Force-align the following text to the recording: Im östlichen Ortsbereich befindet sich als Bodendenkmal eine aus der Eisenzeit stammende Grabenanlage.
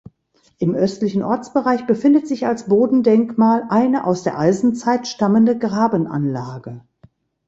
Im 0.57 0.73
östlichen 0.73 1.21
Ortsbereich 1.21 1.85
befindet 1.85 2.27
sich 2.27 2.47
als 2.47 2.65
Bodendenkmal 2.65 3.65
eine 3.69 4.03
aus 4.05 4.23
der 4.23 4.35
Eisenzeit 4.39 5.07
stammende 5.07 5.59
Grabenanlage. 5.59 6.81